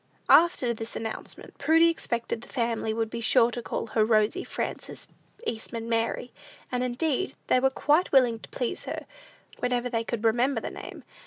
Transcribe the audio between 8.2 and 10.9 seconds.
to please her, whenever they could remember the